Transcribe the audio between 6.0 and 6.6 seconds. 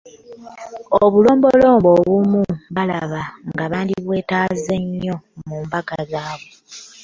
zaabwe.